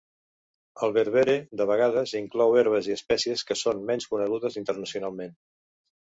[0.85, 5.37] El "berbere" de vegades inclou herbes i espècies que són menys conegudes internacionalment.